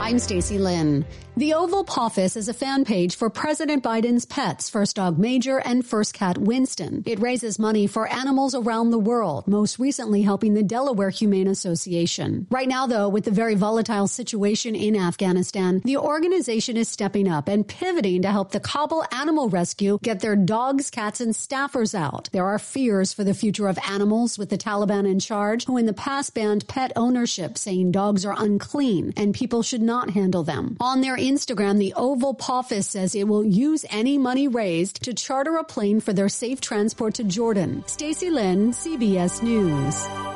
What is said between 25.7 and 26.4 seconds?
in the past